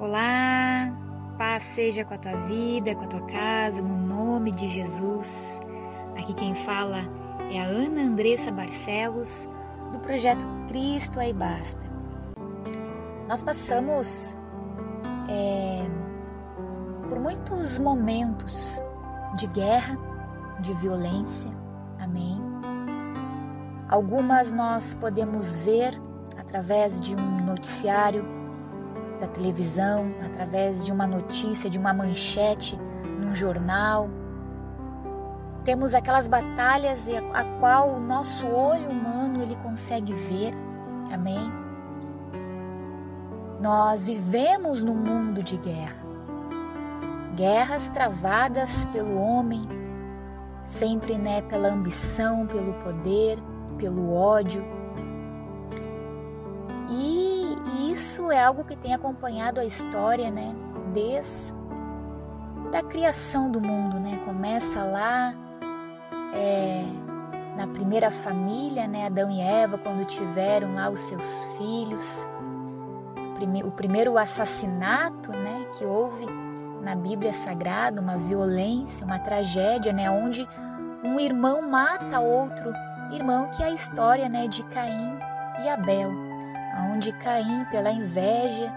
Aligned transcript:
Olá, 0.00 0.92
paz 1.36 1.64
seja 1.64 2.04
com 2.04 2.14
a 2.14 2.18
tua 2.18 2.36
vida, 2.42 2.94
com 2.94 3.02
a 3.02 3.08
tua 3.08 3.22
casa, 3.22 3.82
no 3.82 3.96
nome 3.96 4.52
de 4.52 4.68
Jesus. 4.68 5.58
Aqui 6.16 6.32
quem 6.34 6.54
fala 6.54 6.98
é 7.50 7.58
a 7.58 7.64
Ana 7.64 8.02
Andressa 8.02 8.52
Barcelos, 8.52 9.48
do 9.90 9.98
projeto 9.98 10.46
Cristo 10.68 11.18
aí 11.18 11.32
Basta. 11.32 11.82
Nós 13.26 13.42
passamos 13.42 14.36
é, 15.28 15.88
por 17.08 17.18
muitos 17.18 17.76
momentos 17.76 18.80
de 19.36 19.48
guerra, 19.48 19.98
de 20.60 20.74
violência, 20.74 21.50
amém? 21.98 22.40
Algumas 23.88 24.52
nós 24.52 24.94
podemos 24.94 25.52
ver 25.52 26.00
através 26.36 27.00
de 27.00 27.16
um 27.16 27.44
noticiário 27.44 28.37
da 29.18 29.26
televisão, 29.26 30.14
através 30.24 30.84
de 30.84 30.92
uma 30.92 31.06
notícia, 31.06 31.68
de 31.68 31.78
uma 31.78 31.92
manchete 31.92 32.78
num 33.20 33.34
jornal. 33.34 34.08
Temos 35.64 35.92
aquelas 35.92 36.26
batalhas 36.26 37.08
a, 37.34 37.44
qual 37.58 37.94
o 37.94 38.00
nosso 38.00 38.46
olho 38.46 38.88
humano 38.88 39.42
ele 39.42 39.56
consegue 39.56 40.12
ver. 40.12 40.52
Amém? 41.12 41.52
Nós 43.60 44.04
vivemos 44.04 44.82
num 44.82 44.94
mundo 44.94 45.42
de 45.42 45.56
guerra. 45.56 46.06
Guerras 47.34 47.88
travadas 47.88 48.86
pelo 48.86 49.16
homem, 49.18 49.62
sempre 50.64 51.18
né, 51.18 51.42
pela 51.42 51.68
ambição, 51.68 52.46
pelo 52.46 52.74
poder, 52.74 53.38
pelo 53.76 54.12
ódio 54.12 54.77
isso 57.98 58.30
é 58.30 58.42
algo 58.42 58.64
que 58.64 58.76
tem 58.76 58.94
acompanhado 58.94 59.58
a 59.58 59.64
história, 59.64 60.30
né? 60.30 60.54
Desde 60.94 61.52
da 62.70 62.82
criação 62.82 63.50
do 63.50 63.60
mundo, 63.60 63.98
né? 63.98 64.20
Começa 64.24 64.84
lá 64.84 65.34
é, 66.32 66.84
na 67.56 67.66
primeira 67.66 68.10
família, 68.10 68.86
né? 68.86 69.06
Adão 69.06 69.30
e 69.30 69.40
Eva, 69.40 69.78
quando 69.78 70.04
tiveram 70.04 70.74
lá 70.74 70.88
os 70.88 71.00
seus 71.00 71.44
filhos. 71.56 72.26
O 73.64 73.70
primeiro 73.72 74.16
assassinato, 74.16 75.32
né? 75.32 75.66
Que 75.76 75.84
houve 75.84 76.26
na 76.82 76.94
Bíblia 76.94 77.32
Sagrada, 77.32 78.00
uma 78.00 78.16
violência, 78.16 79.04
uma 79.04 79.18
tragédia, 79.18 79.92
né? 79.92 80.08
Onde 80.08 80.46
um 81.04 81.18
irmão 81.18 81.68
mata 81.68 82.20
outro 82.20 82.72
irmão, 83.10 83.50
que 83.50 83.62
é 83.62 83.66
a 83.66 83.72
história, 83.72 84.28
né? 84.28 84.46
De 84.46 84.62
Caim 84.64 85.18
e 85.64 85.68
Abel 85.68 86.27
onde 86.92 87.12
Caim, 87.12 87.64
pela 87.66 87.90
inveja, 87.90 88.70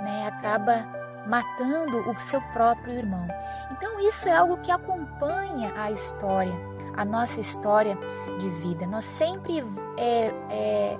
né, 0.00 0.26
acaba 0.28 0.86
matando 1.26 2.10
o 2.10 2.18
seu 2.18 2.40
próprio 2.52 2.94
irmão. 2.94 3.26
Então, 3.70 4.00
isso 4.00 4.28
é 4.28 4.34
algo 4.34 4.56
que 4.58 4.70
acompanha 4.70 5.72
a 5.76 5.90
história, 5.90 6.54
a 6.96 7.04
nossa 7.04 7.40
história 7.40 7.98
de 8.38 8.48
vida. 8.48 8.86
Nós 8.86 9.04
sempre 9.04 9.64
é, 9.96 10.32
é, 10.50 10.98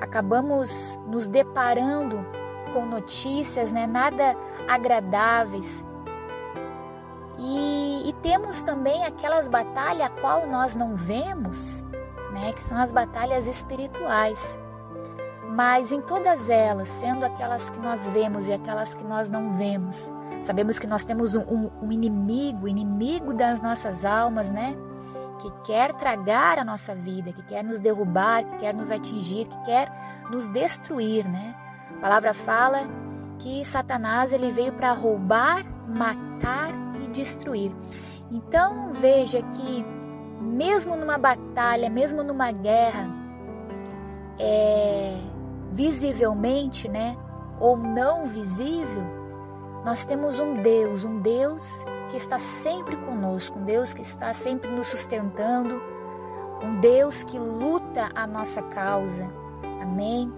acabamos 0.00 0.98
nos 1.06 1.28
deparando 1.28 2.26
com 2.72 2.86
notícias 2.86 3.72
né, 3.72 3.86
nada 3.86 4.36
agradáveis. 4.68 5.84
E, 7.38 8.08
e 8.08 8.12
temos 8.14 8.62
também 8.62 9.04
aquelas 9.04 9.48
batalhas 9.48 10.06
a 10.06 10.10
qual 10.10 10.46
nós 10.46 10.74
não 10.74 10.94
vemos, 10.94 11.82
né, 12.32 12.52
que 12.52 12.62
são 12.62 12.78
as 12.78 12.92
batalhas 12.92 13.46
espirituais. 13.46 14.58
Mas 15.50 15.90
em 15.90 16.00
todas 16.00 16.48
elas, 16.48 16.88
sendo 16.88 17.24
aquelas 17.24 17.68
que 17.70 17.78
nós 17.80 18.06
vemos 18.08 18.46
e 18.46 18.52
aquelas 18.52 18.94
que 18.94 19.02
nós 19.04 19.28
não 19.28 19.56
vemos, 19.56 20.10
sabemos 20.42 20.78
que 20.78 20.86
nós 20.86 21.04
temos 21.04 21.34
um, 21.34 21.40
um, 21.40 21.70
um 21.82 21.92
inimigo, 21.92 22.68
inimigo 22.68 23.34
das 23.34 23.60
nossas 23.60 24.04
almas, 24.04 24.50
né? 24.50 24.76
Que 25.40 25.50
quer 25.64 25.92
tragar 25.94 26.58
a 26.58 26.64
nossa 26.64 26.94
vida, 26.94 27.32
que 27.32 27.42
quer 27.42 27.64
nos 27.64 27.80
derrubar, 27.80 28.44
que 28.44 28.58
quer 28.58 28.72
nos 28.72 28.90
atingir, 28.90 29.48
que 29.48 29.64
quer 29.64 29.90
nos 30.30 30.46
destruir, 30.48 31.28
né? 31.28 31.56
A 31.96 32.00
palavra 32.00 32.32
fala 32.32 32.88
que 33.40 33.64
Satanás 33.64 34.32
ele 34.32 34.52
veio 34.52 34.72
para 34.72 34.92
roubar, 34.92 35.64
matar 35.88 36.70
e 37.02 37.08
destruir. 37.08 37.74
Então 38.30 38.92
veja 38.92 39.42
que 39.42 39.84
mesmo 40.40 40.96
numa 40.96 41.18
batalha, 41.18 41.90
mesmo 41.90 42.22
numa 42.22 42.52
guerra, 42.52 43.08
é, 44.38 45.29
visivelmente, 45.70 46.88
né, 46.88 47.16
ou 47.58 47.76
não 47.76 48.26
visível, 48.26 49.20
nós 49.84 50.04
temos 50.04 50.38
um 50.38 50.54
Deus, 50.54 51.04
um 51.04 51.20
Deus 51.20 51.84
que 52.10 52.16
está 52.16 52.38
sempre 52.38 52.96
conosco, 52.96 53.58
um 53.58 53.64
Deus 53.64 53.94
que 53.94 54.02
está 54.02 54.32
sempre 54.32 54.70
nos 54.70 54.88
sustentando, 54.88 55.80
um 56.62 56.80
Deus 56.80 57.24
que 57.24 57.38
luta 57.38 58.10
a 58.14 58.26
nossa 58.26 58.62
causa. 58.62 59.32
Amém? 59.80 60.30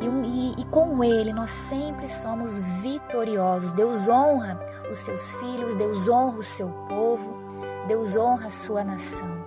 E, 0.00 0.06
e, 0.06 0.60
e, 0.60 0.64
com 0.66 1.02
Ele 1.02 1.32
nós 1.32 1.50
sempre 1.50 2.08
somos 2.08 2.58
vitoriosos. 2.58 3.72
Deus 3.72 4.08
honra 4.08 4.60
os 4.90 4.98
seus 4.98 5.30
filhos, 5.32 5.76
Deus 5.76 6.08
honra 6.08 6.38
o 6.38 6.42
seu 6.42 6.68
povo, 6.88 7.38
Deus 7.86 8.16
honra 8.16 8.46
a 8.46 8.50
sua 8.50 8.84
nação. 8.84 9.42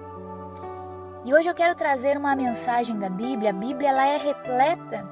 E 1.23 1.34
hoje 1.34 1.50
eu 1.50 1.56
quero 1.56 1.75
trazer 1.75 2.17
uma 2.17 2.35
mensagem 2.35 2.97
da 2.97 3.09
Bíblia. 3.09 3.50
A 3.50 3.53
Bíblia 3.53 3.90
ela 3.90 4.07
é 4.07 4.17
repleta 4.17 5.07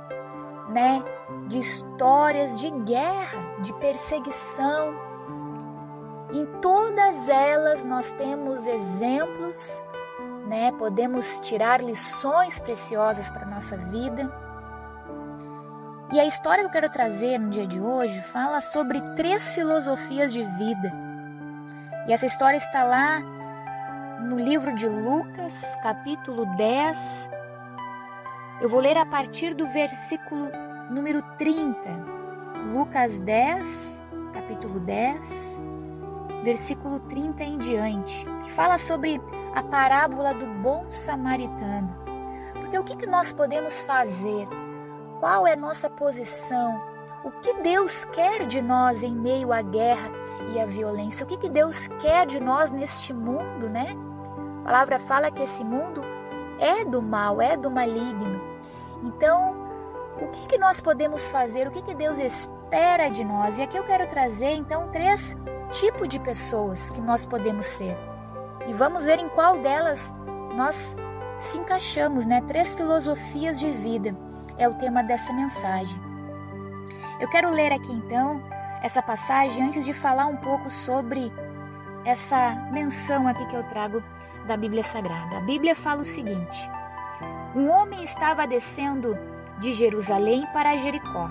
né, 0.69 1.03
de 1.47 1.59
histórias 1.59 2.59
de 2.59 2.69
guerra, 2.69 3.61
de 3.61 3.73
perseguição. 3.73 4.93
Em 6.31 6.45
todas 6.61 7.29
elas 7.29 7.83
nós 7.83 8.11
temos 8.13 8.65
exemplos, 8.65 9.81
né? 10.47 10.71
Podemos 10.73 11.39
tirar 11.39 11.83
lições 11.83 12.59
preciosas 12.59 13.29
para 13.29 13.45
nossa 13.45 13.77
vida. 13.77 14.31
E 16.11 16.19
a 16.19 16.25
história 16.25 16.63
que 16.63 16.67
eu 16.67 16.71
quero 16.71 16.89
trazer 16.89 17.39
no 17.39 17.49
dia 17.49 17.65
de 17.65 17.79
hoje 17.79 18.21
fala 18.21 18.61
sobre 18.61 19.01
três 19.15 19.53
filosofias 19.53 20.31
de 20.31 20.43
vida. 20.43 20.91
E 22.07 22.13
essa 22.13 22.25
história 22.25 22.57
está 22.57 22.83
lá 22.83 23.19
no 24.21 24.37
livro 24.37 24.73
de 24.75 24.87
Lucas, 24.87 25.75
capítulo 25.81 26.45
10, 26.55 27.29
eu 28.63 28.69
vou 28.69 28.79
ler 28.79 28.97
a 28.97 29.05
partir 29.05 29.53
do 29.53 29.67
versículo 29.67 30.49
número 30.89 31.21
30, 31.37 31.77
Lucas 32.71 33.19
10, 33.19 33.99
capítulo 34.31 34.79
10, 34.79 35.59
versículo 36.45 37.01
30 37.01 37.43
em 37.43 37.57
diante, 37.57 38.25
que 38.41 38.49
fala 38.53 38.77
sobre 38.77 39.19
a 39.53 39.61
parábola 39.63 40.33
do 40.33 40.45
bom 40.61 40.89
samaritano. 40.89 41.93
Porque 42.53 42.79
o 42.79 42.85
que, 42.85 42.95
que 42.95 43.05
nós 43.05 43.33
podemos 43.33 43.81
fazer? 43.81 44.47
Qual 45.19 45.45
é 45.45 45.57
nossa 45.57 45.89
posição? 45.89 46.81
O 47.25 47.31
que 47.31 47.55
Deus 47.55 48.05
quer 48.05 48.47
de 48.47 48.61
nós 48.61 49.03
em 49.03 49.13
meio 49.13 49.51
à 49.51 49.61
guerra 49.61 50.09
e 50.53 50.61
à 50.61 50.65
violência? 50.65 51.25
O 51.25 51.27
que, 51.27 51.35
que 51.35 51.49
Deus 51.49 51.89
quer 51.99 52.25
de 52.25 52.39
nós 52.39 52.71
neste 52.71 53.13
mundo, 53.13 53.67
né? 53.69 53.87
A 54.61 54.63
palavra 54.63 54.99
fala 54.99 55.29
que 55.29 55.43
esse 55.43 55.65
mundo 55.65 56.01
é 56.57 56.85
do 56.85 57.01
mal, 57.01 57.41
é 57.41 57.57
do 57.57 57.69
maligno. 57.69 58.52
Então, 59.03 59.55
o 60.21 60.27
que, 60.29 60.47
que 60.47 60.57
nós 60.57 60.79
podemos 60.79 61.27
fazer? 61.27 61.67
O 61.67 61.71
que, 61.71 61.81
que 61.81 61.93
Deus 61.93 62.19
espera 62.19 63.09
de 63.09 63.23
nós? 63.23 63.57
E 63.57 63.63
aqui 63.63 63.77
eu 63.77 63.83
quero 63.83 64.07
trazer, 64.07 64.51
então, 64.51 64.89
três 64.89 65.35
tipos 65.71 66.07
de 66.07 66.19
pessoas 66.19 66.89
que 66.89 67.01
nós 67.01 67.25
podemos 67.25 67.65
ser. 67.65 67.97
E 68.67 68.73
vamos 68.73 69.05
ver 69.05 69.19
em 69.19 69.29
qual 69.29 69.59
delas 69.59 70.13
nós 70.55 70.95
se 71.39 71.57
encaixamos, 71.57 72.25
né? 72.25 72.41
Três 72.47 72.73
filosofias 72.73 73.59
de 73.59 73.69
vida 73.69 74.15
é 74.57 74.67
o 74.67 74.75
tema 74.75 75.03
dessa 75.03 75.33
mensagem. 75.33 75.99
Eu 77.19 77.27
quero 77.27 77.49
ler 77.49 77.71
aqui 77.71 77.91
então 77.91 78.41
essa 78.81 79.01
passagem 79.01 79.63
antes 79.63 79.85
de 79.85 79.93
falar 79.93 80.27
um 80.27 80.37
pouco 80.37 80.69
sobre 80.69 81.31
essa 82.05 82.55
menção 82.71 83.27
aqui 83.27 83.45
que 83.47 83.55
eu 83.55 83.63
trago 83.63 84.03
da 84.47 84.57
Bíblia 84.57 84.83
Sagrada. 84.83 85.37
A 85.37 85.41
Bíblia 85.41 85.75
fala 85.75 86.01
o 86.01 86.05
seguinte: 86.05 86.69
um 87.55 87.69
homem 87.69 88.03
estava 88.03 88.47
descendo 88.47 89.15
de 89.59 89.73
Jerusalém 89.73 90.45
para 90.51 90.75
Jericó. 90.77 91.29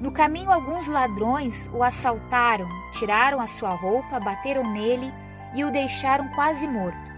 No 0.00 0.12
caminho, 0.12 0.50
alguns 0.50 0.86
ladrões 0.86 1.70
o 1.72 1.82
assaltaram, 1.82 2.68
tiraram 2.92 3.40
a 3.40 3.46
sua 3.46 3.70
roupa, 3.70 4.20
bateram 4.20 4.62
nele 4.70 5.10
e 5.54 5.64
o 5.64 5.70
deixaram 5.70 6.28
quase 6.34 6.68
morto. 6.68 7.10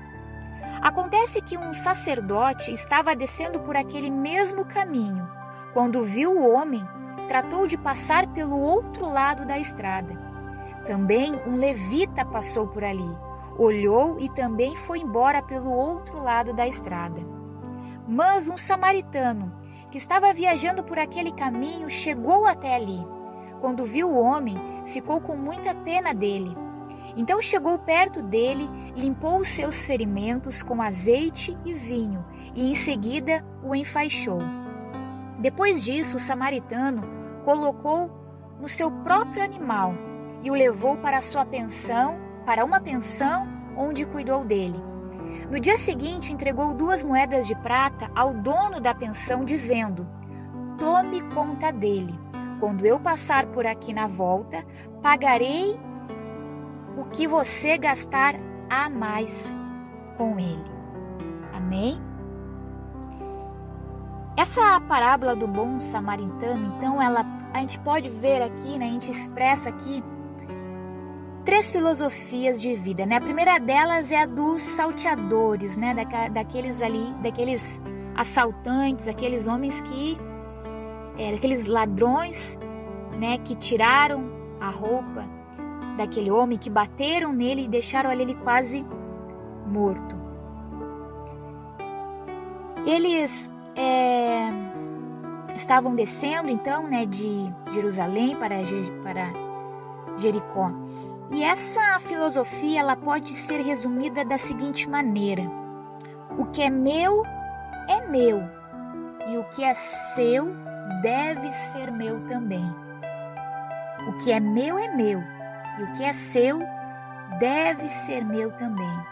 Acontece 0.81 1.43
que 1.43 1.58
um 1.58 1.75
sacerdote 1.75 2.73
estava 2.73 3.17
descendo 3.17 3.58
por 3.61 3.76
aquele 3.76 4.11
mesmo 4.11 4.64
caminho. 4.64 5.29
Quando 5.73 6.05
viu 6.05 6.38
o 6.38 6.55
homem, 6.55 6.87
tratou 7.26 7.67
de 7.67 7.76
passar 7.76 8.29
pelo 8.29 8.56
outro 8.61 9.05
lado 9.08 9.44
da 9.44 9.58
estrada. 9.58 10.14
Também 10.87 11.35
um 11.44 11.56
levita 11.56 12.25
passou 12.25 12.69
por 12.69 12.85
ali, 12.85 13.19
olhou 13.58 14.20
e 14.20 14.29
também 14.31 14.76
foi 14.76 15.00
embora 15.00 15.43
pelo 15.43 15.73
outro 15.73 16.23
lado 16.23 16.52
da 16.52 16.69
estrada. 16.69 17.38
Mas 18.08 18.49
um 18.49 18.56
samaritano, 18.56 19.52
que 19.90 19.99
estava 19.99 20.32
viajando 20.32 20.82
por 20.82 20.99
aquele 20.99 21.31
caminho, 21.31 21.90
chegou 21.90 22.46
até 22.46 22.75
ali. 22.75 23.06
quando 23.60 23.84
viu 23.84 24.08
o 24.08 24.16
homem, 24.16 24.56
ficou 24.87 25.20
com 25.20 25.37
muita 25.37 25.75
pena 25.75 26.14
dele. 26.14 26.56
Então 27.16 27.43
chegou 27.43 27.76
perto 27.76 28.22
dele, 28.22 28.70
limpou 28.94 29.38
os 29.38 29.49
seus 29.49 29.84
ferimentos 29.84 30.62
com 30.62 30.81
azeite 30.81 31.58
e 31.64 31.75
vinho 31.75 32.25
e 32.55 32.70
em 32.70 32.75
seguida 32.75 33.44
o 33.62 33.75
enfaixou. 33.75 34.38
Depois 35.40 35.84
disso, 35.84 36.16
o 36.16 36.20
samaritano 36.20 37.02
colocou 37.44 38.11
no 38.61 38.69
seu 38.69 38.90
próprio 38.90 39.43
animal 39.43 39.93
e 40.40 40.50
o 40.50 40.54
levou 40.54 40.96
para 40.99 41.20
sua 41.20 41.44
pensão, 41.44 42.16
para 42.46 42.64
uma 42.64 42.81
pensão 42.81 43.49
onde 43.76 44.06
cuidou 44.06 44.44
dele. 44.44 44.81
No 45.50 45.59
dia 45.59 45.79
seguinte, 45.79 46.31
entregou 46.31 46.75
duas 46.75 47.03
moedas 47.03 47.47
de 47.47 47.55
prata 47.56 48.11
ao 48.15 48.35
dono 48.35 48.81
da 48.81 48.95
pensão, 48.95 49.45
dizendo: 49.45 50.06
Tome 50.79 51.23
conta 51.35 51.73
dele. 51.73 52.15
Quando 52.61 52.85
eu 52.85 53.00
passar 53.00 53.47
por 53.47 53.67
aqui 53.67 53.95
na 53.95 54.06
volta, 54.06 54.65
pagarei 55.03 55.79
o 56.99 57.05
que 57.05 57.27
você 57.27 57.79
gastar 57.79 58.35
a 58.69 58.91
mais 58.91 59.56
com 60.17 60.39
ele. 60.39 60.65
Amém? 61.55 61.97
Essa 64.37 64.81
parábola 64.83 65.35
do 65.35 65.49
bom 65.49 65.81
samaritano, 65.81 66.77
então, 66.77 67.00
ela 67.00 67.25
a 67.53 67.61
gente 67.61 67.79
pode 67.81 68.11
ver 68.11 68.43
aqui, 68.43 68.79
né, 68.79 68.87
a 68.87 68.93
gente 68.93 69.11
expressa 69.11 69.71
aqui 69.71 70.03
três 71.49 71.71
filosofias 71.71 72.61
de 72.61 72.75
vida, 72.75 73.06
né? 73.06 73.17
A 73.17 73.21
primeira 73.23 73.59
delas 73.59 74.12
é 74.12 74.21
a 74.21 74.27
dos 74.27 74.61
salteadores, 74.61 75.79
né, 75.79 75.95
da, 75.95 76.29
daqueles 76.29 76.83
ali, 76.83 77.11
daqueles 77.23 77.81
assaltantes, 78.15 79.09
aqueles 79.09 79.47
homens 79.47 79.81
que 79.81 80.19
é, 81.17 81.33
daqueles 81.33 81.65
ladrões, 81.65 82.59
né, 83.19 83.39
que 83.39 83.56
tiraram 83.56 84.31
a 84.61 84.69
roupa 84.69 85.25
daquele 85.97 86.31
homem, 86.31 86.59
que 86.59 86.69
bateram 86.69 87.33
nele 87.33 87.65
e 87.65 87.69
deixaram 87.69 88.12
ele 88.12 88.35
quase 88.35 88.85
morto. 89.67 90.15
Eles 92.85 93.50
é, 93.75 94.50
estavam 95.56 95.95
descendo 95.95 96.50
então 96.50 96.87
né, 96.87 97.06
de 97.06 97.50
Jerusalém 97.73 98.37
para, 98.37 98.56
para 99.03 99.33
Jericó. 100.19 100.71
E 101.30 101.44
essa 101.44 102.00
filosofia 102.00 102.80
ela 102.80 102.96
pode 102.96 103.34
ser 103.34 103.60
resumida 103.60 104.25
da 104.25 104.38
seguinte 104.38 104.88
maneira: 104.88 105.42
o 106.38 106.46
que 106.46 106.62
é 106.62 106.70
meu 106.70 107.22
é 107.88 108.06
meu, 108.08 108.42
e 109.28 109.36
o 109.36 109.44
que 109.44 109.62
é 109.62 109.75
seu 109.75 110.54
deve 111.02 111.52
ser 111.52 111.90
meu 111.90 112.26
também. 112.26 112.64
O 114.08 114.16
que 114.19 114.32
é 114.32 114.40
meu 114.40 114.78
é 114.78 114.94
meu, 114.94 115.22
e 115.78 115.82
o 115.82 115.92
que 115.92 116.04
é 116.04 116.12
seu 116.12 116.60
deve 117.38 117.88
ser 117.88 118.25
meu 118.25 118.50
também. 118.52 119.06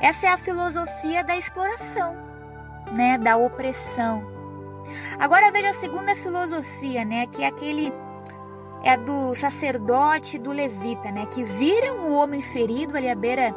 Essa 0.00 0.28
é 0.28 0.30
a 0.30 0.38
filosofia 0.38 1.24
da 1.24 1.36
exploração 1.36 2.30
né, 2.92 3.18
da 3.18 3.36
opressão. 3.36 4.24
Agora 5.18 5.52
veja 5.52 5.70
a 5.70 5.74
segunda 5.74 6.16
filosofia, 6.16 7.04
né, 7.04 7.26
que 7.26 7.42
é 7.42 7.46
aquele 7.46 7.92
é 8.82 8.96
do 8.96 9.34
sacerdote 9.34 10.38
do 10.38 10.50
levita, 10.50 11.10
né, 11.10 11.26
que 11.26 11.42
viram 11.42 12.08
o 12.08 12.12
homem 12.12 12.40
ferido 12.40 12.96
ali 12.96 13.08
à 13.08 13.14
beira 13.14 13.54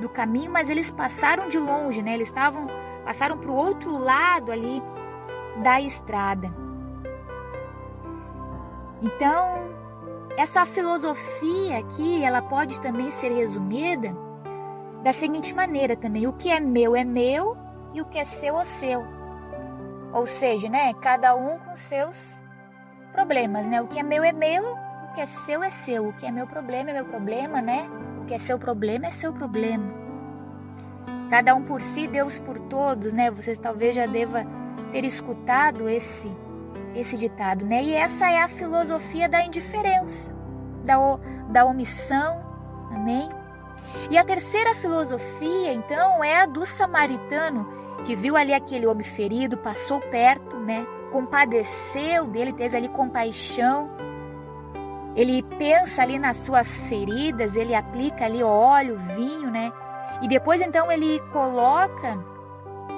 do 0.00 0.08
caminho, 0.08 0.52
mas 0.52 0.68
eles 0.68 0.90
passaram 0.90 1.48
de 1.48 1.58
longe, 1.58 2.02
né? 2.02 2.14
Eles 2.14 2.28
estavam 2.28 2.66
passaram 3.04 3.38
para 3.38 3.50
o 3.50 3.54
outro 3.54 3.96
lado 3.96 4.50
ali 4.50 4.82
da 5.62 5.80
estrada. 5.80 6.52
Então, 9.00 9.68
essa 10.36 10.66
filosofia 10.66 11.78
aqui, 11.78 12.24
ela 12.24 12.42
pode 12.42 12.80
também 12.80 13.10
ser 13.10 13.30
resumida 13.30 14.14
da 15.02 15.12
seguinte 15.12 15.54
maneira 15.54 15.96
também: 15.96 16.26
o 16.26 16.32
que 16.32 16.50
é 16.50 16.60
meu 16.60 16.96
é 16.96 17.04
meu 17.04 17.56
e 17.94 18.00
o 18.00 18.04
que 18.04 18.18
é 18.18 18.24
seu 18.24 18.58
é 18.58 18.64
seu. 18.64 19.06
Ou 20.12 20.26
seja, 20.26 20.68
né, 20.68 20.92
cada 20.94 21.34
um 21.34 21.58
com 21.58 21.76
seus 21.76 22.40
problemas, 23.16 23.66
né? 23.66 23.80
O 23.80 23.86
que 23.86 23.98
é 23.98 24.02
meu 24.02 24.22
é 24.22 24.30
meu, 24.30 24.62
o 24.62 25.14
que 25.14 25.22
é 25.22 25.26
seu 25.26 25.62
é 25.62 25.70
seu. 25.70 26.08
O 26.08 26.12
que 26.12 26.26
é 26.26 26.30
meu 26.30 26.46
problema 26.46 26.90
é 26.90 26.92
meu 26.92 27.06
problema, 27.06 27.62
né? 27.62 27.88
O 28.20 28.26
que 28.26 28.34
é 28.34 28.38
seu 28.38 28.58
problema 28.58 29.06
é 29.06 29.10
seu 29.10 29.32
problema. 29.32 29.90
Cada 31.30 31.54
um 31.54 31.62
por 31.62 31.80
si, 31.80 32.06
Deus 32.06 32.38
por 32.38 32.58
todos, 32.58 33.14
né? 33.14 33.30
Você 33.30 33.56
talvez 33.56 33.96
já 33.96 34.06
deva 34.06 34.44
ter 34.92 35.04
escutado 35.04 35.88
esse 35.88 36.30
esse 36.94 37.16
ditado, 37.16 37.64
né? 37.64 37.82
E 37.82 37.94
essa 37.94 38.30
é 38.30 38.42
a 38.42 38.48
filosofia 38.48 39.28
da 39.28 39.44
indiferença, 39.44 40.32
da, 40.82 40.96
da 41.50 41.64
omissão, 41.66 42.42
amém? 42.90 43.28
E 44.10 44.16
a 44.16 44.24
terceira 44.24 44.74
filosofia, 44.74 45.74
então, 45.74 46.24
é 46.24 46.40
a 46.40 46.46
do 46.46 46.64
samaritano 46.64 47.68
que 48.06 48.14
viu 48.14 48.34
ali 48.34 48.54
aquele 48.54 48.86
homem 48.86 49.04
ferido, 49.04 49.58
passou 49.58 50.00
perto, 50.00 50.56
né? 50.56 50.86
Compadeceu 51.16 52.26
dele, 52.26 52.52
teve 52.52 52.76
ali 52.76 52.88
compaixão. 52.90 53.90
Ele 55.14 55.42
pensa 55.42 56.02
ali 56.02 56.18
nas 56.18 56.36
suas 56.36 56.78
feridas, 56.82 57.56
ele 57.56 57.74
aplica 57.74 58.26
ali 58.26 58.42
óleo, 58.42 58.98
vinho, 58.98 59.50
né? 59.50 59.72
E 60.20 60.28
depois 60.28 60.60
então 60.60 60.92
ele 60.92 61.18
coloca 61.32 62.22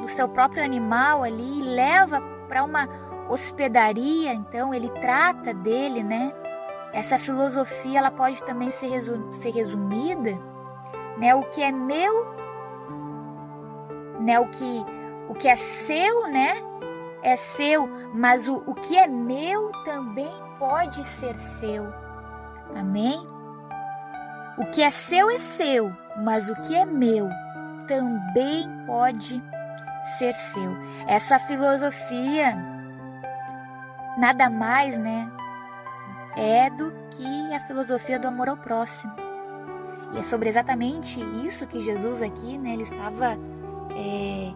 no 0.00 0.08
seu 0.08 0.28
próprio 0.28 0.64
animal 0.64 1.22
ali 1.22 1.60
e 1.60 1.62
leva 1.62 2.20
para 2.48 2.64
uma 2.64 2.88
hospedaria, 3.28 4.34
então 4.34 4.74
ele 4.74 4.88
trata 4.88 5.54
dele, 5.54 6.02
né? 6.02 6.32
Essa 6.92 7.20
filosofia 7.20 8.00
ela 8.00 8.10
pode 8.10 8.42
também 8.42 8.70
ser, 8.70 9.00
ser 9.30 9.50
resumida, 9.50 10.36
né? 11.18 11.36
O 11.36 11.44
que 11.44 11.62
é 11.62 11.70
meu, 11.70 12.34
né? 14.18 14.40
O 14.40 14.48
que 14.48 14.84
o 15.28 15.34
que 15.34 15.46
é 15.46 15.54
seu, 15.54 16.26
né? 16.26 16.56
É 17.22 17.36
seu, 17.36 17.88
mas 18.14 18.46
o, 18.46 18.62
o 18.66 18.74
que 18.74 18.96
é 18.96 19.06
meu 19.06 19.72
também 19.84 20.32
pode 20.58 21.04
ser 21.04 21.34
seu. 21.34 21.92
Amém? 22.76 23.26
O 24.56 24.66
que 24.66 24.82
é 24.82 24.90
seu 24.90 25.30
é 25.30 25.38
seu, 25.38 25.92
mas 26.24 26.48
o 26.48 26.54
que 26.56 26.74
é 26.74 26.84
meu 26.84 27.28
também 27.86 28.68
pode 28.86 29.42
ser 30.18 30.32
seu. 30.34 30.76
Essa 31.06 31.38
filosofia 31.38 32.56
nada 34.18 34.50
mais, 34.50 34.98
né, 34.98 35.30
é 36.36 36.68
do 36.70 36.92
que 37.10 37.54
a 37.54 37.60
filosofia 37.60 38.18
do 38.18 38.28
amor 38.28 38.48
ao 38.48 38.56
próximo. 38.56 39.12
E 40.12 40.18
é 40.18 40.22
sobre 40.22 40.48
exatamente 40.48 41.20
isso 41.44 41.66
que 41.66 41.82
Jesus 41.82 42.20
aqui, 42.20 42.58
né, 42.58 42.72
ele 42.72 42.82
estava 42.82 43.38
é, 43.96 44.47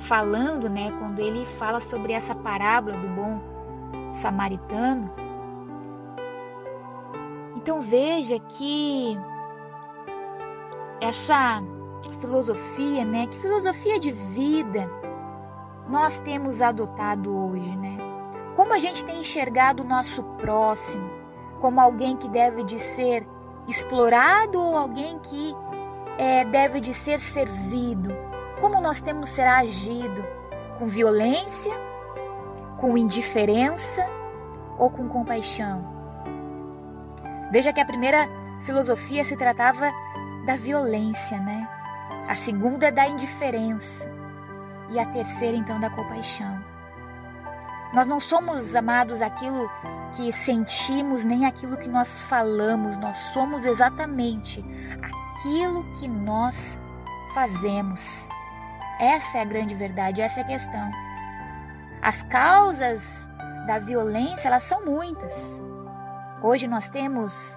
falando, 0.00 0.68
né, 0.68 0.92
quando 0.98 1.20
ele 1.20 1.46
fala 1.46 1.80
sobre 1.80 2.12
essa 2.12 2.34
parábola 2.34 2.96
do 2.96 3.08
bom 3.08 3.40
samaritano. 4.12 5.10
Então 7.56 7.80
veja 7.80 8.38
que 8.38 9.18
essa 11.00 11.60
filosofia, 12.20 13.04
né, 13.04 13.26
que 13.26 13.38
filosofia 13.38 13.98
de 13.98 14.12
vida 14.12 14.90
nós 15.88 16.20
temos 16.20 16.62
adotado 16.62 17.34
hoje, 17.36 17.76
né? 17.76 17.98
Como 18.56 18.72
a 18.72 18.78
gente 18.78 19.04
tem 19.04 19.20
enxergado 19.20 19.82
o 19.82 19.86
nosso 19.86 20.22
próximo 20.38 21.20
como 21.60 21.80
alguém 21.80 22.16
que 22.16 22.28
deve 22.28 22.64
de 22.64 22.78
ser 22.78 23.26
explorado 23.68 24.58
ou 24.58 24.76
alguém 24.76 25.18
que 25.18 25.54
é, 26.18 26.44
deve 26.44 26.80
de 26.80 26.92
ser 26.92 27.20
servido? 27.20 28.10
Como 28.60 28.78
nós 28.80 29.00
temos 29.00 29.30
ser 29.30 29.46
agido? 29.46 30.22
Com 30.78 30.86
violência, 30.86 31.72
com 32.78 32.96
indiferença 32.96 34.06
ou 34.78 34.90
com 34.90 35.08
compaixão? 35.08 35.82
Veja 37.50 37.72
que 37.72 37.80
a 37.80 37.86
primeira 37.86 38.28
filosofia 38.62 39.24
se 39.24 39.36
tratava 39.36 39.90
da 40.44 40.56
violência, 40.56 41.38
né? 41.38 41.66
A 42.28 42.34
segunda 42.34 42.92
da 42.92 43.08
indiferença 43.08 44.12
e 44.90 44.98
a 44.98 45.06
terceira 45.06 45.56
então 45.56 45.80
da 45.80 45.88
compaixão. 45.88 46.62
Nós 47.94 48.06
não 48.06 48.20
somos 48.20 48.76
amados 48.76 49.22
aquilo 49.22 49.70
que 50.14 50.32
sentimos 50.32 51.24
nem 51.24 51.46
aquilo 51.46 51.76
que 51.76 51.88
nós 51.88 52.20
falamos, 52.20 52.96
nós 52.98 53.18
somos 53.32 53.64
exatamente 53.64 54.64
aquilo 55.02 55.82
que 55.94 56.06
nós 56.06 56.78
fazemos. 57.34 58.28
Essa 59.00 59.38
é 59.38 59.40
a 59.40 59.46
grande 59.46 59.74
verdade, 59.74 60.20
essa 60.20 60.40
é 60.40 60.42
a 60.42 60.46
questão. 60.46 60.90
As 62.02 62.22
causas 62.24 63.26
da 63.66 63.78
violência, 63.78 64.46
elas 64.46 64.64
são 64.64 64.84
muitas. 64.84 65.58
Hoje 66.42 66.68
nós 66.68 66.90
temos, 66.90 67.56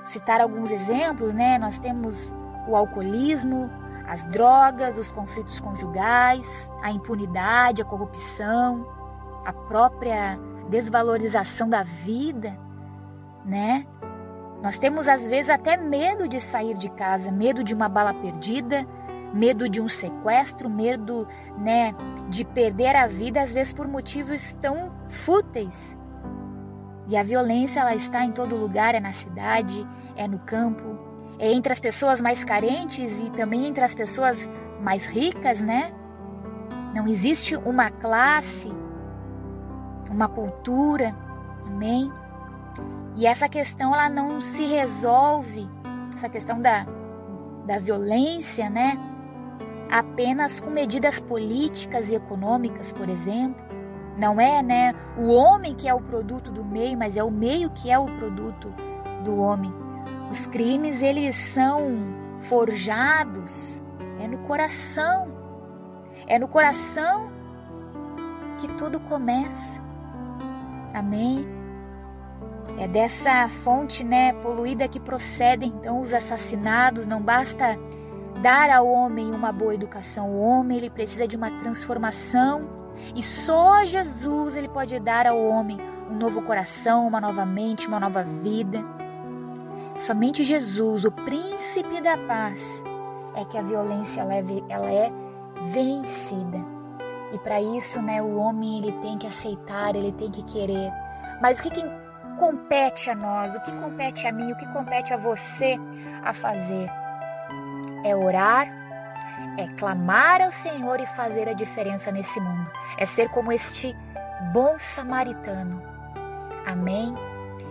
citar 0.00 0.40
alguns 0.40 0.70
exemplos, 0.70 1.34
né? 1.34 1.58
Nós 1.58 1.80
temos 1.80 2.32
o 2.68 2.76
alcoolismo, 2.76 3.68
as 4.06 4.24
drogas, 4.26 4.96
os 4.96 5.10
conflitos 5.10 5.58
conjugais, 5.58 6.70
a 6.82 6.92
impunidade, 6.92 7.82
a 7.82 7.84
corrupção, 7.84 8.86
a 9.44 9.52
própria 9.52 10.38
desvalorização 10.68 11.68
da 11.68 11.82
vida, 11.82 12.56
né? 13.44 13.84
Nós 14.62 14.78
temos 14.78 15.08
às 15.08 15.26
vezes 15.26 15.50
até 15.50 15.76
medo 15.76 16.28
de 16.28 16.38
sair 16.38 16.76
de 16.76 16.90
casa, 16.90 17.32
medo 17.32 17.64
de 17.64 17.74
uma 17.74 17.88
bala 17.88 18.14
perdida, 18.14 18.86
medo 19.32 19.68
de 19.68 19.80
um 19.80 19.88
sequestro, 19.88 20.68
medo, 20.68 21.26
né, 21.58 21.94
de 22.28 22.44
perder 22.44 22.96
a 22.96 23.06
vida 23.06 23.40
às 23.40 23.52
vezes 23.52 23.72
por 23.72 23.86
motivos 23.86 24.54
tão 24.54 24.92
fúteis. 25.08 25.98
E 27.06 27.16
a 27.16 27.22
violência 27.22 27.80
ela 27.80 27.94
está 27.94 28.24
em 28.24 28.32
todo 28.32 28.56
lugar, 28.56 28.94
é 28.94 29.00
na 29.00 29.12
cidade, 29.12 29.86
é 30.16 30.28
no 30.28 30.38
campo, 30.38 30.98
é 31.38 31.52
entre 31.52 31.72
as 31.72 31.80
pessoas 31.80 32.20
mais 32.20 32.44
carentes 32.44 33.20
e 33.20 33.30
também 33.30 33.66
entre 33.66 33.82
as 33.82 33.94
pessoas 33.94 34.48
mais 34.80 35.06
ricas, 35.06 35.60
né? 35.60 35.90
Não 36.94 37.06
existe 37.06 37.56
uma 37.56 37.90
classe, 37.90 38.72
uma 40.10 40.28
cultura, 40.28 41.14
amém? 41.66 42.10
E 43.16 43.26
essa 43.26 43.48
questão 43.48 43.94
ela 43.94 44.08
não 44.08 44.40
se 44.40 44.64
resolve, 44.64 45.68
essa 46.16 46.28
questão 46.28 46.60
da, 46.60 46.86
da 47.66 47.78
violência, 47.78 48.68
né? 48.70 49.09
Apenas 49.90 50.60
com 50.60 50.70
medidas 50.70 51.20
políticas 51.20 52.10
e 52.10 52.14
econômicas, 52.14 52.92
por 52.92 53.08
exemplo. 53.08 53.60
Não 54.18 54.40
é, 54.40 54.62
né, 54.62 54.94
o 55.16 55.32
homem 55.32 55.74
que 55.74 55.88
é 55.88 55.94
o 55.94 56.00
produto 56.00 56.50
do 56.50 56.64
meio, 56.64 56.96
mas 56.96 57.16
é 57.16 57.24
o 57.24 57.30
meio 57.30 57.70
que 57.70 57.90
é 57.90 57.98
o 57.98 58.06
produto 58.06 58.72
do 59.24 59.36
homem. 59.36 59.72
Os 60.30 60.46
crimes, 60.46 61.02
eles 61.02 61.34
são 61.34 61.80
forjados 62.40 63.82
é 64.20 64.28
no 64.28 64.38
coração. 64.38 65.32
É 66.26 66.38
no 66.38 66.46
coração 66.46 67.32
que 68.58 68.68
tudo 68.74 69.00
começa. 69.00 69.80
Amém. 70.92 71.46
É 72.78 72.86
dessa 72.86 73.48
fonte, 73.48 74.04
né, 74.04 74.34
poluída 74.34 74.86
que 74.86 75.00
procedem 75.00 75.70
então 75.70 76.00
os 76.00 76.12
assassinados. 76.12 77.06
Não 77.06 77.22
basta 77.22 77.78
dar 78.40 78.70
ao 78.70 78.88
homem 78.88 79.32
uma 79.32 79.52
boa 79.52 79.74
educação. 79.74 80.30
O 80.30 80.40
homem 80.40 80.78
ele 80.78 80.90
precisa 80.90 81.28
de 81.28 81.36
uma 81.36 81.50
transformação 81.60 82.62
e 83.14 83.22
só 83.22 83.84
Jesus 83.84 84.56
ele 84.56 84.68
pode 84.68 84.98
dar 84.98 85.26
ao 85.26 85.42
homem 85.42 85.78
um 86.10 86.16
novo 86.16 86.42
coração, 86.42 87.06
uma 87.06 87.20
nova 87.20 87.44
mente, 87.44 87.86
uma 87.86 88.00
nova 88.00 88.22
vida. 88.22 88.82
Somente 89.96 90.44
Jesus, 90.44 91.04
o 91.04 91.12
príncipe 91.12 92.00
da 92.00 92.16
paz, 92.16 92.82
é 93.34 93.44
que 93.44 93.56
a 93.56 93.62
violência 93.62 94.22
ela 94.22 94.34
é, 94.34 94.44
ela 94.68 94.90
é 94.90 95.12
vencida. 95.72 96.58
E 97.32 97.38
para 97.38 97.60
isso, 97.60 98.02
né, 98.02 98.20
o 98.20 98.36
homem 98.36 98.78
ele 98.78 98.92
tem 99.00 99.18
que 99.18 99.26
aceitar, 99.26 99.94
ele 99.94 100.12
tem 100.12 100.30
que 100.30 100.42
querer. 100.42 100.90
Mas 101.40 101.58
o 101.58 101.62
que, 101.62 101.70
que 101.70 101.84
compete 102.38 103.10
a 103.10 103.14
nós, 103.14 103.54
o 103.54 103.60
que 103.60 103.72
compete 103.72 104.26
a 104.26 104.32
mim, 104.32 104.50
o 104.50 104.56
que 104.56 104.66
compete 104.72 105.14
a 105.14 105.16
você 105.16 105.76
a 106.24 106.32
fazer? 106.32 106.99
É 108.04 108.16
orar, 108.16 108.68
é 109.58 109.66
clamar 109.78 110.40
ao 110.40 110.50
Senhor 110.50 111.00
e 111.00 111.06
fazer 111.06 111.48
a 111.48 111.52
diferença 111.52 112.10
nesse 112.10 112.40
mundo. 112.40 112.70
É 112.98 113.06
ser 113.06 113.28
como 113.30 113.52
este 113.52 113.96
bom 114.52 114.78
samaritano. 114.78 115.82
Amém? 116.66 117.14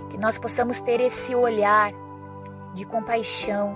Que 0.10 0.18
nós 0.18 0.38
possamos 0.38 0.82
ter 0.82 1.00
esse 1.00 1.36
olhar 1.36 1.92
de 2.74 2.86
compaixão. 2.86 3.76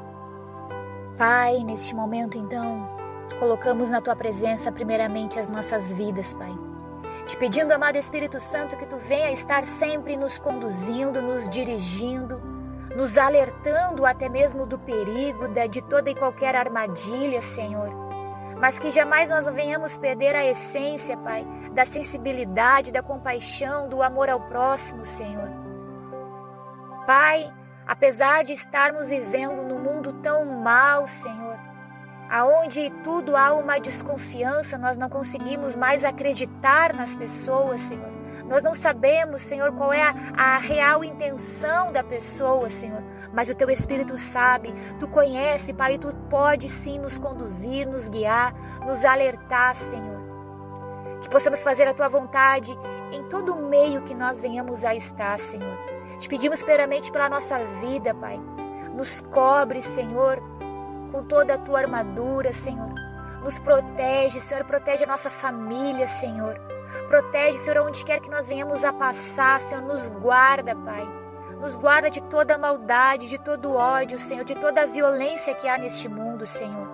Pai, 1.18 1.64
neste 1.64 1.96
momento 1.96 2.38
então, 2.38 2.90
colocamos 3.40 3.90
na 3.90 4.02
tua 4.02 4.16
presença 4.16 4.72
primeiramente 4.72 5.40
as 5.40 5.48
nossas 5.48 5.94
vidas, 5.94 6.34
Pai 6.34 6.54
te 7.26 7.38
pedindo, 7.38 7.72
amado 7.72 7.96
Espírito 7.96 8.40
Santo, 8.40 8.76
que 8.76 8.86
tu 8.86 8.98
venha 8.98 9.32
estar 9.32 9.64
sempre 9.64 10.18
nos 10.18 10.38
conduzindo, 10.38 11.22
nos 11.22 11.48
dirigindo, 11.48 12.42
nos 12.96 13.18
alertando 13.18 14.06
até 14.06 14.30
mesmo 14.30 14.66
do 14.66 14.78
perigo, 14.78 15.48
de 15.70 15.82
toda 15.82 16.10
e 16.10 16.16
qualquer 16.16 16.56
armadilha, 16.56 17.42
Senhor. 17.42 17.90
Mas 18.60 18.80
que 18.80 18.92
jamais 18.92 19.30
nós 19.30 19.46
venhamos 19.52 19.98
perder 19.98 20.36
a 20.36 20.46
essência, 20.46 21.18
Pai, 21.18 21.46
da 21.74 21.86
sensibilidade, 21.86 22.92
da 22.92 23.02
compaixão, 23.02 23.90
do 23.90 24.02
amor 24.02 24.30
ao 24.30 24.40
próximo, 24.42 25.06
Senhor. 25.06 25.50
Pai, 27.06 27.52
apesar 27.86 28.44
de 28.44 28.54
estarmos 28.54 29.10
vivendo 29.10 29.64
num 29.64 29.80
mundo 29.80 30.14
tão 30.22 30.46
mal, 30.46 31.08
Senhor, 31.08 31.58
aonde 32.30 32.90
tudo 33.04 33.36
há 33.36 33.54
uma 33.54 33.80
desconfiança, 33.80 34.78
nós 34.78 34.98
não 34.98 35.10
conseguimos 35.10 35.76
mais 35.76 36.06
acreditar 36.06 36.94
nas 36.94 37.16
pessoas, 37.16 37.82
Senhor. 37.82 38.13
Nós 38.48 38.64
não 38.64 38.74
sabemos, 38.74 39.42
Senhor, 39.42 39.72
qual 39.74 39.94
é 39.94 40.02
a, 40.02 40.14
a, 40.36 40.58
real 40.58 41.04
intenção 41.04 41.92
da 41.92 42.04
pessoa, 42.04 42.70
Senhor. 42.70 43.02
Mas 43.34 43.50
o 43.50 43.56
Teu 43.56 43.70
Espírito 43.70 44.18
sabe, 44.18 44.74
Tu 45.00 45.08
conhece, 45.08 45.74
Pai, 45.74 45.96
e 45.96 45.98
Tu 45.98 46.14
pode 46.30 46.70
sim 46.70 47.00
nos 47.00 47.18
conduzir, 47.18 47.88
nos 47.88 48.10
guiar, 48.10 48.54
nos 48.86 49.04
alertar, 49.06 49.76
Senhor. 49.76 50.22
Que 51.22 51.30
possamos 51.30 51.64
fazer 51.64 51.88
a 51.88 51.94
Tua 51.94 52.10
vontade 52.10 52.78
em 53.12 53.24
todo 53.24 53.54
o 53.54 53.70
meio 53.70 54.04
que 54.04 54.16
nós 54.16 54.42
venhamos 54.42 54.84
a 54.84 54.96
estar, 54.96 55.38
Senhor. 55.38 55.78
Te 56.20 56.28
pedimos 56.28 56.60
primeiramente 56.60 57.12
pela 57.12 57.30
nossa 57.30 57.58
vida, 57.82 58.14
Pai. 58.14 58.40
Nos 58.94 59.22
cobre, 59.22 59.82
Senhor, 59.82 60.42
com 61.12 61.24
toda 61.24 61.56
a 61.56 61.58
tua 61.58 61.80
armadura, 61.80 62.52
Senhor. 62.52 62.94
Nos 63.44 63.60
protege, 63.60 64.40
Senhor, 64.40 64.64
protege 64.64 65.04
a 65.04 65.08
nossa 65.08 65.30
família, 65.30 66.08
Senhor. 66.08 66.60
Protege, 67.08 67.58
Senhor, 67.58 67.86
onde 67.86 68.04
quer 68.06 68.20
que 68.20 68.30
nós 68.30 68.48
venhamos 68.48 68.84
a 68.84 68.94
passar, 68.94 69.60
Senhor, 69.60 69.84
nos 69.84 70.10
guarda, 70.10 70.76
Pai. 70.76 71.08
Nos 71.60 71.78
guarda 71.78 72.10
de 72.10 72.22
toda 72.24 72.58
maldade, 72.58 73.30
de 73.30 73.38
todo 73.38 73.74
ódio, 73.74 74.20
Senhor, 74.20 74.44
de 74.44 74.56
toda 74.56 74.86
violência 74.86 75.54
que 75.54 75.68
há 75.68 75.78
neste 75.78 76.10
mundo, 76.10 76.46
Senhor. 76.46 76.88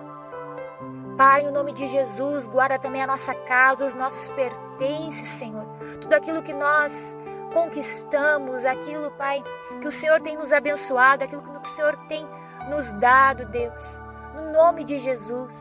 Pai, 1.16 1.42
no 1.42 1.50
nome 1.50 1.72
de 1.72 1.86
Jesus, 1.86 2.46
guarda 2.46 2.78
também 2.78 3.02
a 3.02 3.06
nossa 3.06 3.34
casa, 3.34 3.84
os 3.84 3.94
nossos 3.94 4.28
pertences, 4.30 5.28
Senhor. 5.28 5.66
Tudo 6.00 6.14
aquilo 6.14 6.42
que 6.42 6.52
nós 6.52 7.16
conquistamos, 7.52 8.64
aquilo, 8.64 9.10
Pai, 9.12 9.42
que 9.80 9.88
o 9.88 9.92
Senhor 9.92 10.20
tem 10.20 10.36
nos 10.36 10.52
abençoado, 10.52 11.24
aquilo 11.24 11.42
que 11.42 11.68
o 11.68 11.70
Senhor 11.72 11.96
tem 12.06 12.26
nos 12.68 12.92
dado, 12.94 13.44
Deus 13.46 14.00
no 14.34 14.52
nome 14.52 14.84
de 14.84 14.98
Jesus. 14.98 15.60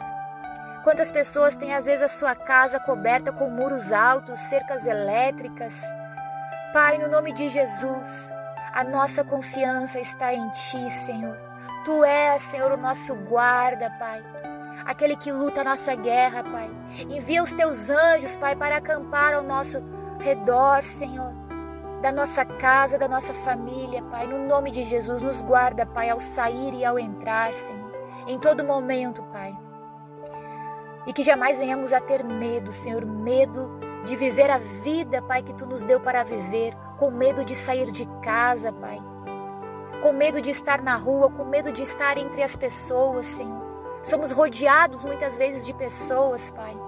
Quantas 0.83 1.11
pessoas 1.11 1.55
têm 1.55 1.73
às 1.73 1.85
vezes 1.85 2.01
a 2.01 2.07
sua 2.07 2.35
casa 2.35 2.79
coberta 2.79 3.31
com 3.31 3.49
muros 3.49 3.91
altos, 3.91 4.39
cercas 4.39 4.85
elétricas? 4.85 5.81
Pai, 6.73 6.97
no 6.97 7.07
nome 7.07 7.33
de 7.33 7.49
Jesus, 7.49 8.31
a 8.73 8.83
nossa 8.83 9.23
confiança 9.23 9.99
está 9.99 10.33
em 10.33 10.49
Ti, 10.49 10.89
Senhor. 10.89 11.37
Tu 11.83 12.03
és, 12.03 12.41
Senhor, 12.43 12.71
o 12.71 12.77
nosso 12.77 13.15
guarda, 13.15 13.89
Pai. 13.99 14.23
Aquele 14.85 15.15
que 15.15 15.31
luta 15.31 15.61
a 15.61 15.65
nossa 15.65 15.95
guerra, 15.95 16.43
Pai. 16.43 16.69
Envia 17.09 17.43
os 17.43 17.53
Teus 17.53 17.89
anjos, 17.89 18.37
Pai, 18.37 18.55
para 18.55 18.77
acampar 18.77 19.33
ao 19.33 19.43
nosso 19.43 19.83
redor, 20.19 20.83
Senhor. 20.83 21.33
Da 22.01 22.11
nossa 22.11 22.45
casa, 22.45 22.97
da 22.97 23.07
nossa 23.07 23.33
família, 23.33 24.01
Pai. 24.03 24.27
No 24.27 24.47
nome 24.47 24.71
de 24.71 24.83
Jesus, 24.83 25.21
nos 25.21 25.41
guarda, 25.41 25.85
Pai, 25.85 26.09
ao 26.09 26.19
sair 26.19 26.73
e 26.73 26.85
ao 26.85 26.97
entrar, 26.97 27.53
Senhor 27.53 27.89
em 28.29 28.37
todo 28.37 28.63
momento, 28.63 29.23
Pai. 29.23 29.57
E 31.09 31.11
que 31.11 31.23
jamais 31.23 31.57
venhamos 31.57 31.91
a 31.91 31.99
ter 31.99 32.23
medo, 32.23 32.71
Senhor, 32.71 33.03
medo 33.03 33.67
de 34.05 34.15
viver 34.15 34.51
a 34.51 34.59
vida, 34.59 35.23
Pai, 35.23 35.41
que 35.41 35.55
Tu 35.55 35.65
nos 35.65 35.83
deu 35.83 35.99
para 35.99 36.23
viver, 36.23 36.77
com 36.99 37.09
medo 37.09 37.43
de 37.43 37.55
sair 37.55 37.91
de 37.91 38.05
casa, 38.21 38.71
Pai. 38.71 39.01
Com 40.03 40.13
medo 40.13 40.39
de 40.39 40.51
estar 40.51 40.83
na 40.83 40.95
rua, 40.95 41.31
com 41.31 41.43
medo 41.43 41.71
de 41.71 41.81
estar 41.81 42.15
entre 42.19 42.43
as 42.43 42.55
pessoas, 42.55 43.25
Senhor. 43.25 43.59
Somos 44.03 44.31
rodeados 44.31 45.03
muitas 45.03 45.35
vezes 45.35 45.65
de 45.65 45.73
pessoas, 45.73 46.51
Pai. 46.51 46.79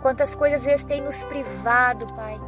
Quantas 0.00 0.36
coisas 0.36 0.60
às 0.60 0.66
vezes 0.66 0.84
têm 0.84 1.00
nos 1.00 1.24
privado, 1.24 2.06
Pai, 2.14 2.38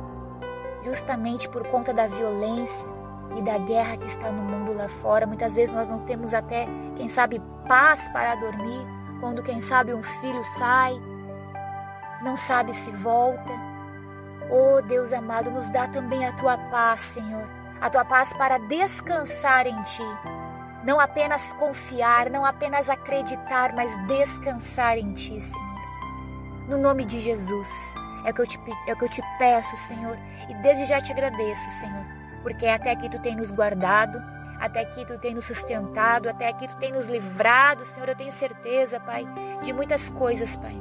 justamente 0.84 1.48
por 1.48 1.66
conta 1.66 1.92
da 1.92 2.06
violência, 2.06 2.88
e 3.34 3.42
da 3.42 3.58
guerra 3.58 3.96
que 3.96 4.06
está 4.06 4.30
no 4.30 4.42
mundo 4.42 4.72
lá 4.72 4.88
fora. 4.88 5.26
Muitas 5.26 5.52
vezes 5.52 5.74
nós 5.74 5.90
não 5.90 5.98
temos 5.98 6.32
até, 6.32 6.66
quem 6.94 7.08
sabe, 7.08 7.42
paz 7.66 8.08
para 8.10 8.36
dormir, 8.36 8.86
quando, 9.22 9.40
quem 9.40 9.60
sabe, 9.60 9.94
um 9.94 10.02
filho 10.02 10.42
sai, 10.42 11.00
não 12.24 12.36
sabe 12.36 12.74
se 12.74 12.90
volta. 12.90 13.52
Oh 14.50 14.82
Deus 14.82 15.12
amado, 15.12 15.48
nos 15.48 15.70
dá 15.70 15.86
também 15.86 16.26
a 16.26 16.32
tua 16.32 16.58
paz, 16.58 17.02
Senhor, 17.02 17.48
a 17.80 17.88
tua 17.88 18.04
paz 18.04 18.34
para 18.34 18.58
descansar 18.58 19.68
em 19.68 19.80
ti. 19.82 20.02
Não 20.84 20.98
apenas 20.98 21.54
confiar, 21.54 22.30
não 22.30 22.44
apenas 22.44 22.90
acreditar, 22.90 23.72
mas 23.76 23.96
descansar 24.08 24.98
em 24.98 25.12
ti, 25.12 25.40
Senhor. 25.40 25.72
No 26.66 26.76
nome 26.76 27.04
de 27.04 27.20
Jesus, 27.20 27.94
é 28.26 28.32
o 28.32 28.34
que 28.34 28.40
eu 28.40 28.46
te, 28.48 28.58
é 28.88 28.92
o 28.92 28.96
que 28.96 29.04
eu 29.04 29.08
te 29.08 29.22
peço, 29.38 29.76
Senhor, 29.76 30.18
e 30.48 30.54
desde 30.62 30.84
já 30.84 31.00
te 31.00 31.12
agradeço, 31.12 31.70
Senhor 31.70 32.22
porque 32.42 32.66
até 32.66 32.90
aqui 32.90 33.08
tu 33.08 33.18
tem 33.20 33.36
nos 33.36 33.52
guardado, 33.52 34.20
até 34.62 34.80
aqui 34.82 35.04
tu 35.04 35.18
tem 35.18 35.34
nos 35.34 35.46
sustentado, 35.46 36.28
até 36.28 36.48
aqui 36.48 36.68
tu 36.68 36.76
tem 36.76 36.92
nos 36.92 37.08
livrado, 37.08 37.84
Senhor, 37.84 38.08
eu 38.08 38.14
tenho 38.14 38.30
certeza, 38.30 39.00
Pai, 39.00 39.26
de 39.64 39.72
muitas 39.72 40.08
coisas, 40.08 40.56
Pai. 40.56 40.80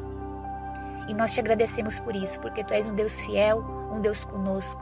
E 1.07 1.15
nós 1.15 1.33
te 1.33 1.39
agradecemos 1.39 1.99
por 1.99 2.15
isso, 2.15 2.39
porque 2.41 2.63
tu 2.63 2.75
és 2.75 2.85
um 2.85 2.93
Deus 2.93 3.19
fiel, 3.19 3.65
um 3.91 3.99
Deus 3.99 4.23
conosco, 4.23 4.79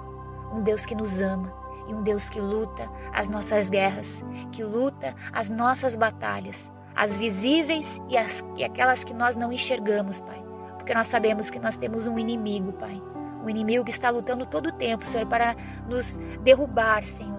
um 0.54 0.62
Deus 0.64 0.86
que 0.86 0.94
nos 0.94 1.22
ama 1.22 1.50
e 1.88 1.94
um 1.94 2.04
Deus 2.04 2.30
que 2.30 2.42
luta 2.42 2.90
as 3.14 3.30
nossas 3.30 3.70
guerras, 3.70 4.22
que 4.52 4.66
luta 4.66 5.16
as 5.32 5.50
nossas 5.50 5.96
batalhas, 5.96 6.70
as 6.94 7.18
visíveis 7.18 8.02
e, 8.10 8.18
as, 8.18 8.44
e 8.58 8.66
aquelas 8.66 9.06
que 9.06 9.14
nós 9.14 9.38
não 9.38 9.50
enxergamos, 9.50 10.20
Pai. 10.20 10.44
Porque 10.76 10.94
nós 10.94 11.08
sabemos 11.08 11.50
que 11.50 11.58
nós 11.58 11.78
temos 11.78 12.06
um 12.06 12.20
inimigo, 12.20 12.74
Pai. 12.74 13.02
Um 13.46 13.50
inimigo 13.50 13.86
que 13.86 13.92
está 13.92 14.10
lutando 14.10 14.46
todo 14.46 14.68
o 14.68 14.74
tempo, 14.74 15.06
Senhor, 15.06 15.26
para 15.26 15.56
nos 15.88 16.18
derrubar, 16.44 17.06
Senhor. 17.06 17.39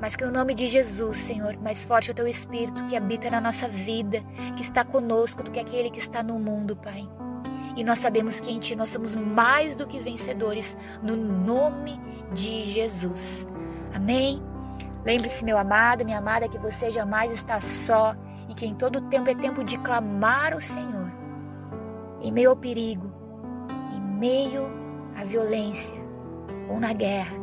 Mas 0.00 0.14
que 0.14 0.24
no 0.24 0.32
nome 0.32 0.54
de 0.54 0.68
Jesus, 0.68 1.18
Senhor, 1.18 1.56
mais 1.58 1.84
forte 1.84 2.10
é 2.10 2.12
o 2.12 2.14
teu 2.14 2.28
Espírito 2.28 2.86
que 2.86 2.96
habita 2.96 3.30
na 3.30 3.40
nossa 3.40 3.66
vida, 3.66 4.22
que 4.56 4.62
está 4.62 4.84
conosco 4.84 5.42
do 5.42 5.50
que 5.50 5.60
aquele 5.60 5.90
que 5.90 5.98
está 5.98 6.22
no 6.22 6.38
mundo, 6.38 6.76
Pai. 6.76 7.08
E 7.76 7.84
nós 7.84 7.98
sabemos 7.98 8.40
que 8.40 8.50
em 8.50 8.58
Ti 8.58 8.74
nós 8.76 8.90
somos 8.90 9.14
mais 9.16 9.76
do 9.76 9.86
que 9.86 10.00
vencedores, 10.00 10.76
no 11.02 11.16
nome 11.16 12.00
de 12.32 12.64
Jesus. 12.64 13.46
Amém? 13.94 14.42
Lembre-se, 15.04 15.44
meu 15.44 15.56
amado, 15.56 16.04
minha 16.04 16.18
amada, 16.18 16.48
que 16.48 16.58
você 16.58 16.90
jamais 16.90 17.30
está 17.30 17.60
só 17.60 18.14
e 18.48 18.54
que 18.54 18.66
em 18.66 18.74
todo 18.74 19.08
tempo 19.08 19.30
é 19.30 19.34
tempo 19.34 19.62
de 19.62 19.78
clamar 19.78 20.52
ao 20.52 20.60
Senhor. 20.60 21.12
Em 22.20 22.32
meio 22.32 22.50
ao 22.50 22.56
perigo, 22.56 23.12
em 23.94 24.00
meio 24.00 24.66
à 25.16 25.24
violência 25.24 25.98
ou 26.68 26.80
na 26.80 26.92
guerra, 26.92 27.36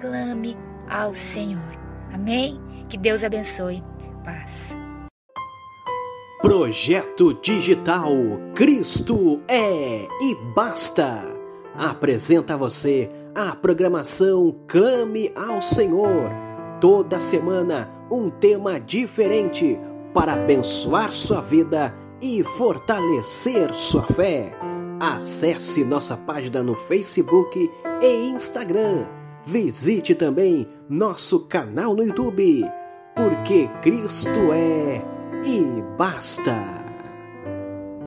clame 0.00 0.56
ao 0.88 1.14
Senhor. 1.14 1.62
Amém? 2.12 2.60
Que 2.88 2.96
Deus 2.96 3.24
abençoe. 3.24 3.82
Paz. 4.24 4.74
Projeto 6.40 7.34
Digital 7.40 8.12
Cristo 8.54 9.42
é 9.48 10.06
e 10.20 10.34
basta. 10.54 11.22
Apresenta 11.76 12.54
a 12.54 12.56
você 12.56 13.10
a 13.34 13.56
programação 13.56 14.54
Clame 14.68 15.32
ao 15.34 15.60
Senhor. 15.60 16.30
Toda 16.80 17.18
semana 17.18 17.90
um 18.10 18.28
tema 18.28 18.78
diferente 18.78 19.78
para 20.12 20.34
abençoar 20.34 21.12
sua 21.12 21.40
vida 21.40 21.94
e 22.20 22.42
fortalecer 22.42 23.74
sua 23.74 24.02
fé. 24.02 24.56
Acesse 25.00 25.82
nossa 25.82 26.16
página 26.16 26.62
no 26.62 26.74
Facebook 26.74 27.70
e 28.00 28.28
Instagram 28.28 29.06
Visite 29.46 30.14
também 30.14 30.66
nosso 30.88 31.46
canal 31.46 31.94
no 31.94 32.02
YouTube, 32.02 32.64
porque 33.14 33.68
Cristo 33.82 34.52
é 34.52 35.02
e 35.44 35.82
basta. 35.96 36.83